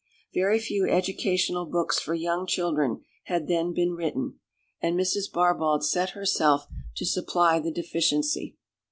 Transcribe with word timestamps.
Very 0.33 0.57
few 0.57 0.89
educational 0.89 1.67
books 1.67 1.99
for 1.99 2.15
young 2.15 2.47
children 2.47 3.03
had 3.25 3.47
then 3.47 3.71
been 3.71 3.91
written, 3.91 4.39
and 4.81 4.99
Mrs. 4.99 5.31
Barbauld 5.31 5.83
set 5.83 6.09
herself 6.17 6.65
to 6.95 7.05
supply 7.05 7.59
the 7.59 7.69
deficiency. 7.69 8.57